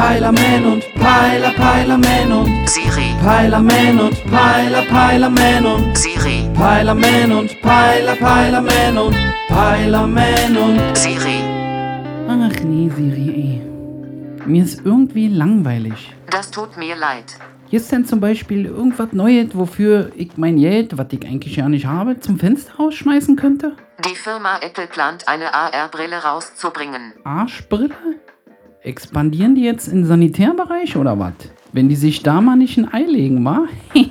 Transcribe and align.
Peilerman 0.00 0.64
und 0.64 0.94
Peiler, 0.94 1.50
Peilerman 1.50 2.32
und 2.32 2.70
Siri, 2.70 3.14
Peilerman 3.22 4.00
und 4.00 4.24
Peiler, 4.30 4.82
Peilerman 4.86 5.66
und 5.66 5.98
Siri, 5.98 6.48
Peilerman 6.54 7.30
und 7.32 7.60
Peiler, 7.60 8.16
Peilerman 8.16 8.96
und 8.96 9.16
Peilerman 9.48 10.56
und 10.56 10.96
Siri. 10.96 11.42
Ach 12.26 12.60
nee, 12.64 12.90
Siri, 12.96 13.28
ey. 13.28 14.46
Mir 14.46 14.64
ist 14.64 14.86
irgendwie 14.86 15.28
langweilig. 15.28 16.14
Das 16.30 16.50
tut 16.50 16.78
mir 16.78 16.96
leid. 16.96 17.36
Hier 17.68 17.78
ist 17.78 17.92
denn 17.92 18.06
zum 18.06 18.20
Beispiel 18.20 18.64
irgendwas 18.64 19.12
Neues, 19.12 19.48
wofür 19.52 20.12
ich 20.16 20.38
mein 20.38 20.56
Geld, 20.56 20.96
was 20.96 21.08
ich 21.10 21.26
eigentlich 21.26 21.56
ja 21.56 21.68
nicht 21.68 21.84
habe, 21.84 22.18
zum 22.18 22.38
Fenster 22.38 22.72
rausschmeißen 22.76 23.36
könnte? 23.36 23.76
Die 24.04 24.16
Firma 24.16 24.60
Apple 24.62 24.86
plant 24.86 25.28
eine 25.28 25.52
AR-Brille 25.52 26.16
rauszubringen. 26.24 27.12
Arschbrille? 27.22 27.90
Expandieren 28.82 29.54
die 29.54 29.62
jetzt 29.62 29.88
in 29.88 30.06
Sanitärbereich 30.06 30.96
oder 30.96 31.18
was? 31.18 31.34
Wenn 31.72 31.90
die 31.90 31.96
sich 31.96 32.22
da 32.22 32.40
mal 32.40 32.56
nicht 32.56 32.78
ein 32.78 32.92
Ei 32.92 33.02
legen, 33.02 33.44
wa? 33.44 33.66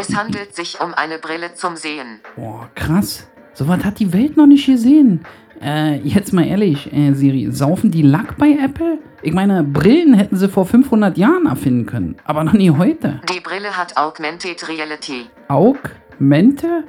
Es 0.00 0.16
handelt 0.16 0.54
sich 0.56 0.80
um 0.80 0.94
eine 0.94 1.18
Brille 1.18 1.52
zum 1.54 1.76
Sehen. 1.76 2.20
Boah, 2.36 2.70
krass. 2.74 3.28
So 3.52 3.68
was 3.68 3.84
hat 3.84 3.98
die 3.98 4.14
Welt 4.14 4.38
noch 4.38 4.46
nicht 4.46 4.64
gesehen. 4.64 5.26
Äh, 5.62 5.98
jetzt 5.98 6.32
mal 6.32 6.46
ehrlich, 6.46 6.90
äh, 6.92 7.12
Siri, 7.12 7.48
saufen 7.50 7.90
die 7.90 8.02
Lack 8.02 8.38
bei 8.38 8.52
Apple? 8.52 8.98
Ich 9.22 9.34
meine, 9.34 9.62
Brillen 9.62 10.14
hätten 10.14 10.36
sie 10.36 10.48
vor 10.48 10.64
500 10.64 11.18
Jahren 11.18 11.46
erfinden 11.46 11.84
können, 11.84 12.16
aber 12.24 12.44
noch 12.44 12.54
nie 12.54 12.70
heute. 12.70 13.20
Die 13.34 13.40
Brille 13.40 13.76
hat 13.76 13.96
Augmented 13.98 14.66
Reality. 14.68 15.26
Augmente? 15.48 16.84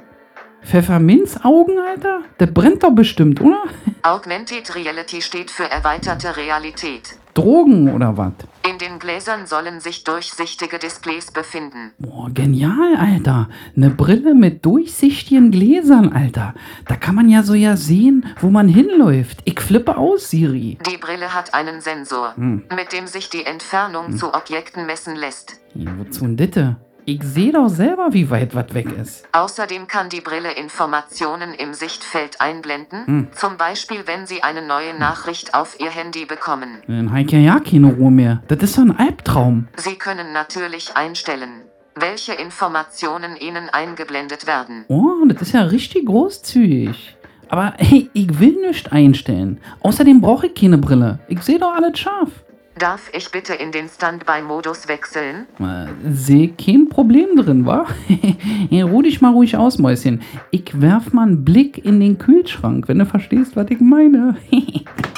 Pfefferminzaugen, 0.62 1.78
Alter? 1.78 2.22
Der 2.40 2.46
brennt 2.46 2.82
doch 2.82 2.92
bestimmt, 2.94 3.40
oder? 3.42 3.62
Augmented 4.06 4.72
Reality 4.76 5.20
steht 5.20 5.50
für 5.50 5.68
erweiterte 5.68 6.36
Realität. 6.36 7.18
Drogen 7.34 7.92
oder 7.92 8.16
was? 8.16 8.34
In 8.64 8.78
den 8.78 9.00
Gläsern 9.00 9.46
sollen 9.46 9.80
sich 9.80 10.04
durchsichtige 10.04 10.78
Displays 10.78 11.32
befinden. 11.32 11.90
Boah, 11.98 12.30
genial, 12.30 12.94
Alter. 12.96 13.48
Eine 13.76 13.90
Brille 13.90 14.36
mit 14.36 14.64
durchsichtigen 14.64 15.50
Gläsern, 15.50 16.12
Alter. 16.12 16.54
Da 16.86 16.94
kann 16.94 17.16
man 17.16 17.28
ja 17.28 17.42
so 17.42 17.54
ja 17.54 17.76
sehen, 17.76 18.26
wo 18.40 18.48
man 18.48 18.68
hinläuft. 18.68 19.38
Ich 19.44 19.58
flippe 19.58 19.96
aus, 19.96 20.30
Siri. 20.30 20.78
Die 20.88 20.98
Brille 20.98 21.34
hat 21.34 21.52
einen 21.52 21.80
Sensor, 21.80 22.34
mit 22.36 22.92
dem 22.92 23.08
sich 23.08 23.28
die 23.28 23.44
Entfernung 23.44 24.16
zu 24.16 24.32
Objekten 24.34 24.86
messen 24.86 25.16
lässt. 25.16 25.58
Ja, 25.74 25.90
wozu 25.98 26.20
denn 26.20 26.36
ditte? 26.36 26.76
Ich 27.08 27.22
sehe 27.22 27.52
doch 27.52 27.68
selber, 27.68 28.08
wie 28.10 28.30
weit 28.30 28.56
was 28.56 28.74
weg 28.74 28.88
ist. 29.00 29.28
Außerdem 29.30 29.86
kann 29.86 30.08
die 30.08 30.20
Brille 30.20 30.50
Informationen 30.50 31.54
im 31.54 31.72
Sichtfeld 31.72 32.40
einblenden, 32.40 33.28
zum 33.32 33.56
Beispiel 33.56 33.98
wenn 34.06 34.26
Sie 34.26 34.42
eine 34.42 34.60
neue 34.66 34.92
Nachricht 34.98 35.54
auf 35.54 35.76
Ihr 35.78 35.90
Handy 35.90 36.24
bekommen. 36.24 36.82
Dann 36.88 37.10
habe 37.10 37.20
ich 37.20 37.30
ja, 37.30 37.38
ja 37.38 37.60
keine 37.60 37.92
Ruhe 37.94 38.10
mehr. 38.10 38.42
Das 38.48 38.58
ist 38.60 38.76
doch 38.76 38.82
ein 38.82 38.98
Albtraum. 38.98 39.68
Sie 39.76 39.94
können 39.94 40.32
natürlich 40.32 40.96
einstellen, 40.96 41.62
welche 41.94 42.32
Informationen 42.32 43.36
Ihnen 43.36 43.68
eingeblendet 43.70 44.48
werden. 44.48 44.84
Oh, 44.88 45.24
das 45.28 45.42
ist 45.42 45.52
ja 45.52 45.62
richtig 45.62 46.06
großzügig. 46.06 47.16
Aber 47.48 47.74
hey, 47.78 48.10
ich 48.14 48.40
will 48.40 48.56
nichts 48.66 48.90
einstellen. 48.90 49.60
Außerdem 49.78 50.20
brauche 50.20 50.48
ich 50.48 50.54
keine 50.56 50.78
Brille. 50.78 51.20
Ich 51.28 51.40
sehe 51.42 51.60
doch 51.60 51.72
alles 51.72 52.00
scharf. 52.00 52.30
Darf 52.78 53.10
ich 53.14 53.30
bitte 53.30 53.54
in 53.54 53.72
den 53.72 53.88
Standby-Modus 53.88 54.86
wechseln? 54.86 55.46
Äh, 55.58 55.86
Sehe 56.12 56.48
kein 56.48 56.90
Problem 56.90 57.34
drin, 57.36 57.64
wa? 57.64 57.86
ruh 58.70 59.00
dich 59.00 59.22
mal 59.22 59.32
ruhig 59.32 59.56
aus, 59.56 59.78
Mäuschen. 59.78 60.20
Ich 60.50 60.78
werf 60.78 61.14
mal 61.14 61.22
einen 61.22 61.42
Blick 61.42 61.82
in 61.82 62.00
den 62.00 62.18
Kühlschrank, 62.18 62.86
wenn 62.86 62.98
du 62.98 63.06
verstehst, 63.06 63.56
was 63.56 63.70
ich 63.70 63.80
meine. 63.80 64.36